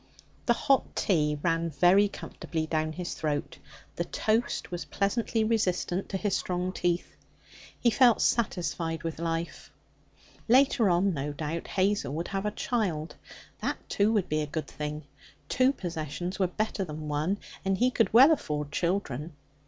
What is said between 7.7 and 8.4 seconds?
He felt